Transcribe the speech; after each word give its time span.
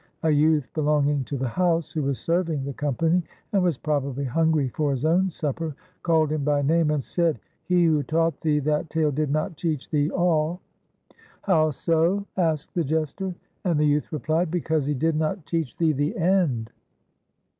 A 0.23 0.31
youth 0.31 0.67
belonging 0.73 1.23
to 1.25 1.37
the 1.37 1.47
house, 1.47 1.91
who 1.91 2.01
was 2.01 2.17
serving 2.17 2.65
the 2.65 2.73
company 2.73 3.21
and 3.53 3.61
was 3.61 3.77
prob 3.77 4.03
ably 4.05 4.23
hungry 4.23 4.69
for 4.69 4.89
his 4.89 5.05
own 5.05 5.29
supper, 5.29 5.75
called 6.01 6.31
him 6.31 6.43
by 6.43 6.63
name 6.63 6.89
and 6.89 7.03
said— 7.03 7.39
"'He 7.67 7.85
who 7.85 8.01
taught 8.01 8.41
thee 8.41 8.57
that 8.61 8.89
tale 8.89 9.11
did 9.11 9.29
not 9.29 9.57
teach 9.57 9.91
thee 9.91 10.09
all.' 10.09 10.59
"'How 11.43 11.69
so?' 11.69 12.25
asked 12.35 12.73
the 12.73 12.83
jester. 12.83 13.35
"And 13.63 13.79
the 13.79 13.85
youth 13.85 14.11
replied, 14.11 14.49
'Because 14.49 14.87
he 14.87 14.95
did 14.95 15.15
not 15.15 15.45
teach 15.45 15.77
thee 15.77 15.91
the 15.93 16.17
end.'" 16.17 16.71